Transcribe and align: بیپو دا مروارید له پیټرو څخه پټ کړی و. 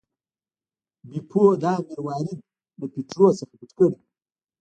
بیپو 1.09 1.41
دا 1.63 1.73
مروارید 1.87 2.39
له 2.79 2.85
پیټرو 2.93 3.27
څخه 3.39 3.53
پټ 3.59 3.71
کړی 3.77 3.87
و. 3.91 3.93